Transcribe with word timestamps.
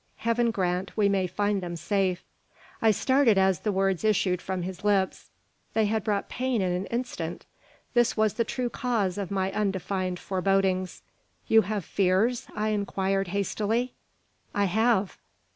Heaven 0.15 0.49
grant 0.49 0.97
we 0.97 1.07
may 1.09 1.27
find 1.27 1.61
them 1.61 1.75
safe!" 1.75 2.23
I 2.81 2.89
started 2.89 3.37
as 3.37 3.59
the 3.59 3.71
words 3.71 4.03
issued 4.03 4.41
from 4.41 4.63
his 4.63 4.83
lips. 4.83 5.29
They 5.75 5.85
had 5.85 6.03
brought 6.03 6.27
pain 6.27 6.59
in 6.59 6.71
an 6.71 6.87
instant. 6.87 7.45
This 7.93 8.17
was 8.17 8.33
the 8.33 8.43
true 8.43 8.71
cause 8.71 9.19
of 9.19 9.29
my 9.29 9.51
undefined 9.51 10.17
forebodings. 10.17 11.03
"You 11.45 11.61
have 11.61 11.85
fears?" 11.85 12.47
I 12.55 12.69
inquired, 12.69 13.27
hastily. 13.27 13.93
"I 14.55 14.65
have." 14.65 15.19